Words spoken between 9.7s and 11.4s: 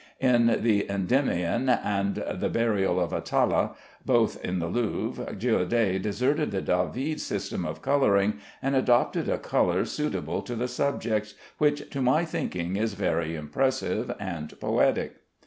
suitable to the subjects,